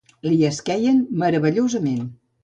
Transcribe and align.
Li 0.27 0.37
esqueien 0.47 1.03
meravellosament. 1.23 2.01